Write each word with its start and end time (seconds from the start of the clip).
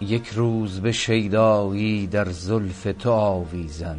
یک 0.00 0.28
روز 0.28 0.80
به 0.80 0.92
شیدایی 0.92 2.06
در 2.06 2.28
زلف 2.28 2.88
تو 2.98 3.10
آویزم 3.10 3.98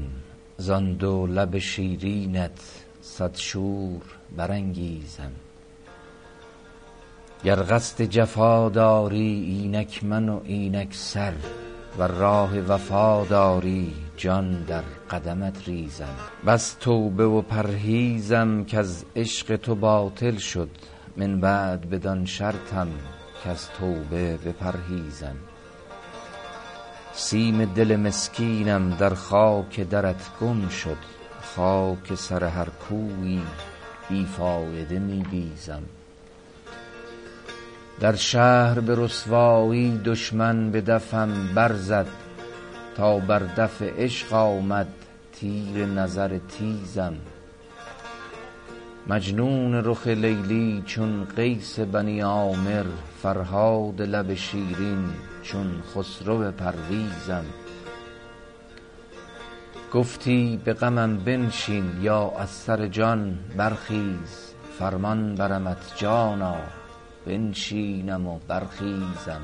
زان 0.58 0.94
دو 0.94 1.28
لب 1.28 1.58
شیرینت 1.58 2.60
صد 3.02 3.36
شور 3.36 4.02
برانگیزم. 4.38 5.32
گر 7.44 7.56
قصد 7.56 8.04
جفا 8.04 8.70
داری 8.70 9.58
اینک 9.62 10.04
من 10.04 10.29
و 10.29 10.40
اینک 10.44 10.96
سر 10.96 11.33
ور 11.97 12.08
راه 12.08 12.60
وفا 12.60 13.26
داری 13.26 13.94
جان 14.18 14.63
در 14.63 14.83
قدمت 15.12 15.68
ریزم. 15.68 16.16
بس 16.45 16.73
توبه 16.80 17.26
و 17.26 17.41
پرهیزم 17.41 18.66
کز 18.66 19.04
عشق 19.16 19.55
تو 19.55 19.76
باطل 19.76 20.36
شد 20.36 20.70
من 21.18 21.40
بعد 21.40 21.90
بدان 21.90 22.26
شرطم 22.26 22.88
کز 23.46 23.68
توبه 23.80 24.38
بپرهیزم. 24.38 25.36
سیم 27.14 27.66
دل 27.66 27.96
مسکینم 27.96 28.90
در 28.90 29.14
خاک 29.14 29.80
درت 29.80 30.30
گم 30.42 30.70
شد 30.70 30.98
خاک 31.42 32.16
سر 32.16 32.44
هر 32.44 32.68
کویی 32.70 33.42
بی 34.10 34.26
فایده 34.26 35.00
می 35.00 35.24
بیزم 35.32 35.84
در 38.00 38.16
شهر 38.16 38.80
به 38.80 38.96
رسوایی 38.96 40.02
دشمن 40.05 40.72
به 40.72 40.82
دفم 40.82 41.50
بر 41.55 41.74
زد 41.74 42.08
تا 42.98 43.20
بر 43.20 43.40
دف 43.40 43.82
عشق 43.82 44.34
آمد 44.34 44.88
تیر 45.34 45.86
نظر 45.86 46.38
تیزم. 46.38 47.14
مجنون 49.08 49.76
رخ 49.76 50.08
لیلی 50.08 50.84
چون 50.86 51.28
قیس 51.36 51.80
بنی 51.80 52.20
عامر 52.20 52.86
فرهاد 53.22 54.02
لب 54.02 54.34
شیرین 54.34 55.10
چون 55.44 55.84
خسرو 55.96 56.52
پرویزم. 56.52 57.46
گفتی 59.94 60.60
به 60.66 60.74
غمم 60.74 61.18
بنشین 61.18 61.85
یا 62.02 62.34
از 62.38 62.49
سر 62.49 62.88
جان 62.88 63.40
برخیز 63.57 64.53
فرمان 64.79 65.35
برمت 65.35 65.94
جانا 65.97 66.55
بنشینم 67.25 68.27
و 68.27 68.39
برخیزم. 68.47 69.41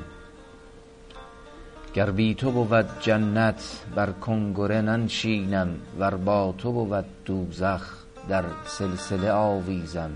گر 1.94 2.10
بی 2.10 2.34
تو 2.34 2.50
بود 2.50 2.86
جنت 3.00 3.84
بر 3.94 4.10
کنگره 4.10 4.80
ننشینم 4.80 5.68
ور 5.98 6.14
با 6.14 6.54
تو 6.58 6.72
بود 6.72 7.04
دوزخ 7.24 8.07
در 8.28 8.44
سلسله 8.64 9.30
آویزم 9.30 10.10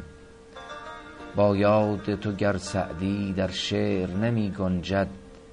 با 1.37 1.57
یاد 1.57 2.15
تو 2.15 2.33
گر 2.33 2.57
سعدی 2.57 3.33
در 3.33 3.51
شعر 3.51 4.11
نمی 4.11 4.51
گنجد 4.51 5.09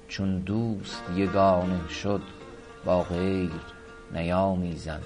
چون 0.08 0.38
دوست 0.38 1.02
یگانه 1.16 1.88
شد 1.88 2.22
با 2.84 3.02
غیر 3.02 3.50
نیامیزم 4.14 5.00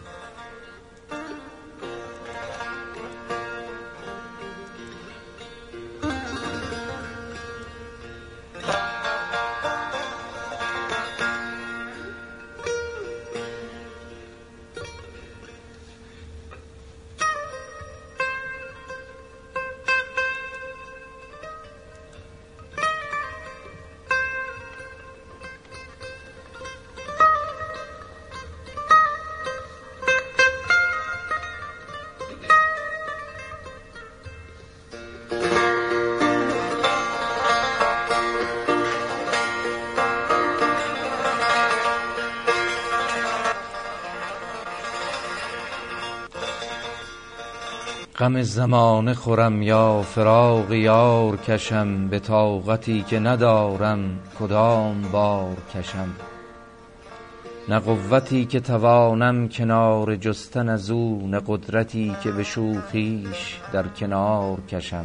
غم 48.19 48.43
زمانه 48.43 49.15
خورم 49.15 49.63
یا 49.63 50.03
فراق 50.03 50.73
یار 50.73 51.37
کشم 51.37 52.09
به 52.09 52.19
طاقتی 52.19 53.03
که 53.03 53.19
ندارم 53.19 54.19
کدام 54.39 55.03
بار 55.13 55.57
کشم؟ 55.75 56.09
نه 57.69 57.79
قوتی 57.79 58.45
که 58.45 58.61
توانم 58.61 59.49
کنار 59.49 60.17
جستن 60.17 60.69
از 60.69 60.91
او 60.91 61.29
نه 61.29 61.41
قدرتی 61.47 62.17
که 62.23 62.31
به 62.33 62.43
شوخیش 62.43 63.61
در 63.73 63.83
کنار 63.89 64.61
کشم. 64.61 65.05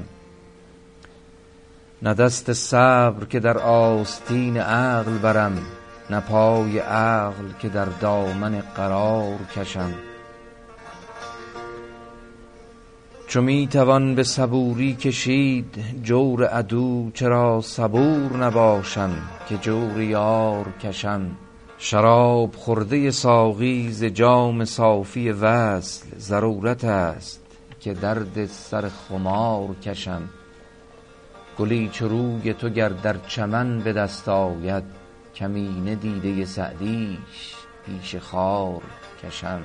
نه 2.01 2.13
دست 2.13 2.53
صبر 2.53 3.25
که 3.25 3.39
در 3.39 3.57
آستین 3.57 4.57
عقل 4.57 5.17
برم 5.17 5.57
نه 6.09 6.19
پای 6.19 6.79
عقل 6.79 7.45
که 7.59 7.69
در 7.69 7.85
دامن 7.85 8.63
قرار 8.75 9.37
کشم. 9.55 9.93
چو 13.29 13.41
می 13.41 13.67
توان 13.67 14.15
به 14.15 14.23
صبوری 14.23 14.93
کشید 14.93 15.75
جور 16.03 16.45
عدو 16.45 17.11
چرا 17.13 17.61
صبور 17.61 18.37
نباشم 18.37 19.11
که 19.49 19.57
جور 19.57 20.01
یار 20.01 20.71
کشم 20.83 21.31
شراب 21.77 22.55
خورده 22.55 23.11
ساقی 23.11 23.91
ز 23.91 24.03
جام 24.03 24.65
صافی 24.65 25.29
وصل 25.29 26.05
ضرورت 26.19 26.83
است 26.83 27.41
که 27.79 27.93
درد 27.93 28.45
سر 28.45 28.89
خمار 28.89 29.75
کشم 29.75 30.21
گلی 31.57 31.89
چو 31.89 32.07
روی 32.07 32.53
تو 32.53 32.69
گر 32.69 32.89
در 32.89 33.15
چمن 33.27 33.79
به 33.79 33.93
دست 33.93 34.29
آید 34.29 34.83
کمینه 35.35 35.95
دیده 35.95 36.45
سعدیش 36.45 37.55
پیش 37.85 38.15
خار 38.15 38.81
کشم 39.23 39.61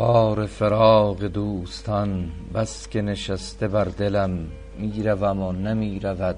بار 0.00 0.46
فراق 0.46 1.24
دوستان 1.24 2.30
بس 2.54 2.88
که 2.88 3.02
نشسته 3.02 3.68
بر 3.68 3.84
دلم 3.84 4.46
می 4.78 5.02
روم 5.02 5.42
و 5.42 5.52
نمی 5.52 6.00
رود 6.00 6.36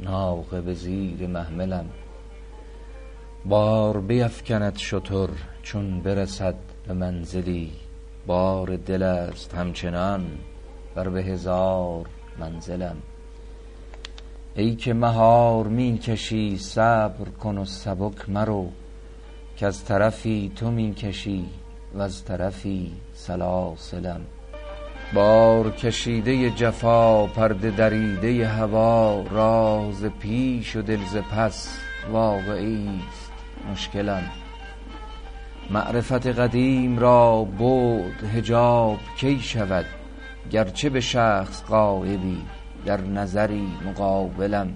ناقه 0.00 0.60
به 0.60 0.74
زیر 0.74 1.26
محملم. 1.26 1.84
بار 3.44 4.00
بیفکند 4.00 4.76
شتر 4.76 5.28
چون 5.62 6.00
برسد 6.00 6.54
به 6.88 6.94
منزلی 6.94 7.72
بار 8.26 8.76
دل 8.76 9.02
است 9.02 9.54
همچنان 9.54 10.26
ور 10.96 11.08
به 11.08 11.22
هزار 11.22 12.06
منزلم. 12.38 12.96
ای 14.54 14.74
که 14.74 14.94
مهار 14.94 15.66
می 15.66 15.98
کشی 15.98 16.58
صبر 16.58 17.28
کن 17.28 17.58
و 17.58 17.64
سبک 17.64 18.28
مرو 18.28 18.68
کز 19.56 19.84
طرفی 19.84 20.52
تو 20.56 20.70
می 20.70 20.94
کشی 21.92 21.98
وز 21.98 22.24
طرفی 22.24 22.92
سلاسلم 23.14 24.20
بار 25.14 25.70
کشیده 25.70 26.50
جفا 26.50 27.26
پرده 27.26 27.70
دریده 27.70 28.48
هوا 28.48 29.24
راه 29.30 29.92
ز 29.92 30.04
پیش 30.04 30.76
و 30.76 30.82
دل 30.82 31.04
ز 31.04 31.16
پس 31.16 31.68
واقعه 32.12 32.88
است 33.08 33.32
مشکلم. 33.72 34.22
معرفت 35.70 36.26
قدیم 36.26 36.98
را 36.98 37.44
بعد 37.44 38.24
حجاب 38.24 38.98
کی 39.18 39.40
شود؟ 39.40 39.84
گرچه 40.50 40.90
به 40.90 41.00
شخص 41.00 41.64
غایبی 41.64 42.42
در 42.84 43.00
نظری 43.00 43.68
مقابلم. 43.86 44.74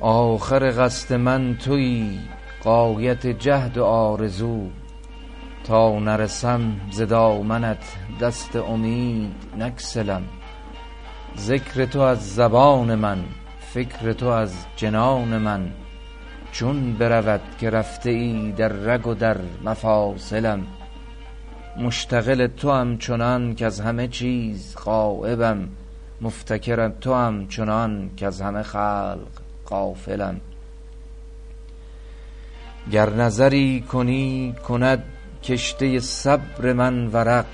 آخر 0.00 0.84
قصد 0.84 1.14
من 1.14 1.56
تویی 1.56 2.20
غایت 2.64 3.26
جهد 3.26 3.78
و 3.78 3.84
آرزو. 3.84 4.70
تا 5.64 5.98
نرسم 5.98 6.80
ز 6.90 7.00
دامنت 7.00 7.84
دست 8.20 8.56
امید 8.56 9.34
نگسلم 9.58 10.22
ذکر 11.38 11.84
تو 11.84 12.00
از 12.00 12.34
زبان 12.34 12.94
من 12.94 13.24
فکر 13.74 14.12
تو 14.12 14.26
از 14.26 14.54
جنان 14.76 15.38
من. 15.38 15.70
چون 16.52 16.92
برود 16.92 17.40
که 17.60 17.70
رفته 17.70 18.10
ای 18.10 18.52
در 18.52 18.68
رگ 18.68 19.06
و 19.06 19.14
در 19.14 19.36
مفاصلم. 19.64 20.66
مشتغل 21.76 22.46
تو 22.46 22.70
هم 22.70 22.98
چنان 22.98 23.54
که 23.54 23.66
از 23.66 23.80
همه 23.80 24.08
چیز 24.08 24.76
غایبم. 24.76 25.68
مفتکر 26.20 26.88
تو 26.88 27.14
هم 27.14 27.48
چنان 27.48 28.10
که 28.16 28.26
از 28.26 28.40
همه 28.40 28.62
خلق 28.62 29.28
غافلم. 29.66 30.40
گر 32.90 33.10
نظری 33.10 33.80
کنی 33.80 34.54
کند 34.68 35.04
کشته 35.44 36.00
صبر 36.00 36.72
من 36.72 37.06
ورق 37.06 37.46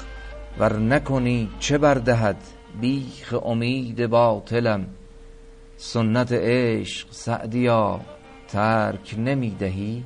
ور 0.58 0.76
نکنی 0.76 1.48
چه 1.58 1.78
بردهد؟ 1.78 2.36
بیخ 2.80 3.34
امید 3.44 4.06
باطلم. 4.06 4.86
سنت 5.76 6.32
عشق 6.32 7.08
سعدیا 7.10 8.00
ترک 8.48 9.14
نمی 9.18 9.50
دهی 9.50 10.04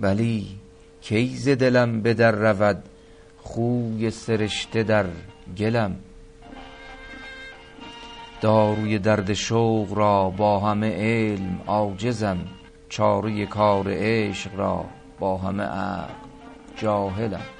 بلی 0.00 0.46
کی 1.00 1.36
ز 1.36 1.48
دلم 1.48 2.00
به 2.00 2.14
در 2.14 2.32
رود؟ 2.32 2.82
خوی 3.42 4.10
سرشته 4.10 4.82
در 4.82 5.06
گلم. 5.56 5.96
داروی 8.40 8.98
درد 8.98 9.32
شوق 9.32 9.98
را 9.98 10.30
با 10.30 10.60
همه 10.60 10.96
علم 10.96 11.60
عاجزم 11.66 12.38
چاره 12.88 13.46
کار 13.46 13.86
عشق 13.88 14.56
را 14.56 14.84
با 15.18 15.36
همه 15.36 15.62
عقل. 15.62 16.23
جاهلم 16.77 17.52